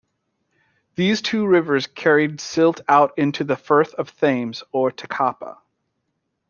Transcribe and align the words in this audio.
These 0.95 1.21
two 1.21 1.45
rivers 1.45 1.85
carried 1.85 2.41
silt 2.41 2.81
out 2.89 3.13
into 3.19 3.43
the 3.43 3.55
Firth 3.55 3.93
of 3.93 4.15
Thames 4.17 4.63
or 4.71 4.89
Tikapa. 4.89 5.59